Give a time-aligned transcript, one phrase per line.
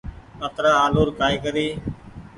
[0.45, 1.67] اترآ آلو ر ڪآئي ڪري۔